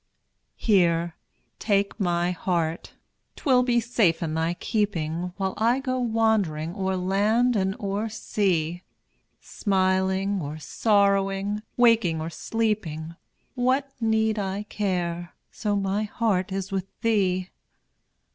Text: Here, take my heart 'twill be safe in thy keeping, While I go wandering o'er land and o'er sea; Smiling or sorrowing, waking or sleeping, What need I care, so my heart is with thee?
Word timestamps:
Here, 0.57 1.13
take 1.59 1.99
my 1.99 2.31
heart 2.31 2.93
'twill 3.35 3.61
be 3.61 3.79
safe 3.79 4.23
in 4.23 4.33
thy 4.33 4.55
keeping, 4.55 5.31
While 5.37 5.53
I 5.57 5.79
go 5.79 5.99
wandering 5.99 6.73
o'er 6.75 6.97
land 6.97 7.55
and 7.55 7.75
o'er 7.79 8.09
sea; 8.09 8.81
Smiling 9.41 10.41
or 10.41 10.57
sorrowing, 10.57 11.61
waking 11.77 12.19
or 12.19 12.31
sleeping, 12.31 13.15
What 13.53 13.91
need 14.01 14.39
I 14.39 14.63
care, 14.69 15.35
so 15.51 15.75
my 15.75 16.01
heart 16.01 16.51
is 16.51 16.71
with 16.71 16.87
thee? 17.01 17.51